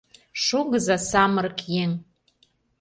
—Шогыза, 0.45 0.97
самырык 1.09 1.59
еҥ! 1.83 1.91